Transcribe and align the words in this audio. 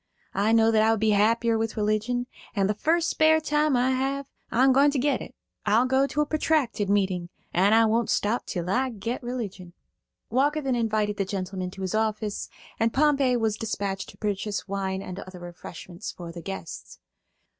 I 0.33 0.51
know 0.51 0.71
that 0.71 0.81
I 0.81 0.89
would 0.89 0.99
be 0.99 1.11
happier 1.11 1.59
with 1.59 1.77
religion, 1.77 2.25
and 2.55 2.67
the 2.67 2.73
first 2.73 3.07
spare 3.07 3.39
time 3.39 3.75
I 3.77 3.91
have 3.91 4.25
I'm 4.49 4.73
going 4.73 4.89
to 4.89 4.97
get 4.97 5.21
it. 5.21 5.35
I'll 5.63 5.85
go 5.85 6.07
to 6.07 6.21
a 6.21 6.25
protracted 6.25 6.89
meeting, 6.89 7.29
and 7.53 7.87
won't 7.91 8.09
stop 8.09 8.47
till 8.47 8.67
I 8.67 8.89
get 8.89 9.21
religion." 9.21 9.73
Walker 10.31 10.59
then 10.59 10.75
invited 10.75 11.17
the 11.17 11.25
gentlemen 11.25 11.69
to 11.69 11.83
his 11.83 11.93
office, 11.93 12.49
and 12.79 12.91
Pompey 12.91 13.37
was 13.37 13.57
dispatched 13.57 14.09
to 14.09 14.17
purchase 14.17 14.67
wine 14.67 15.03
and 15.03 15.19
other 15.19 15.39
refreshments 15.39 16.11
for 16.11 16.31
the 16.31 16.41
guests. 16.41 16.97